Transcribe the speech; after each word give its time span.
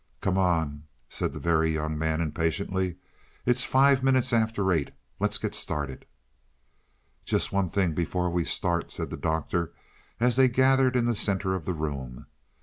"Come 0.19 0.35
on," 0.35 0.85
said 1.09 1.31
the 1.31 1.37
Very 1.39 1.69
Young 1.69 1.95
Man 1.95 2.21
impatiently. 2.21 2.95
"It's 3.45 3.63
five 3.65 4.01
minutes 4.01 4.33
after 4.33 4.71
eight. 4.71 4.89
Let's 5.19 5.37
get 5.37 5.53
started." 5.53 6.07
"Just 7.23 7.53
one 7.53 7.69
thing 7.69 7.93
before 7.93 8.31
we 8.31 8.43
start," 8.43 8.89
said 8.91 9.11
the 9.11 9.15
Doctor, 9.17 9.73
as 10.19 10.37
they 10.37 10.47
gathered 10.49 10.95
in 10.95 11.05
the 11.05 11.13
center 11.13 11.53
of 11.53 11.65
the 11.65 11.75
room. 11.75 12.25